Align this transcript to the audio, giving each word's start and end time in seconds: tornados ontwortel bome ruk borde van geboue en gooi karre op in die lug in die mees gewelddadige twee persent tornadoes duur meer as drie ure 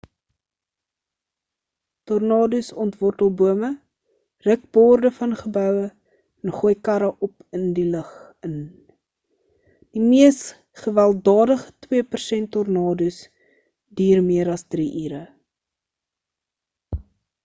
tornados 2.07 2.67
ontwortel 2.85 3.29
bome 3.41 3.69
ruk 4.45 4.61
borde 4.77 5.09
van 5.19 5.31
geboue 5.41 5.85
en 6.41 6.49
gooi 6.61 6.73
karre 6.87 7.11
op 7.27 7.35
in 7.59 7.69
die 7.79 7.85
lug 7.97 8.09
in 8.49 8.57
die 9.93 10.03
mees 10.09 10.41
gewelddadige 10.85 11.71
twee 11.87 12.03
persent 12.15 12.53
tornadoes 12.57 13.23
duur 14.01 14.25
meer 14.31 14.51
as 14.57 14.65
drie 14.77 14.91
ure 15.05 15.23